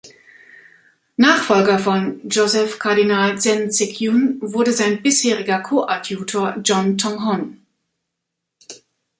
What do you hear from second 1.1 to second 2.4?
Nachfolger von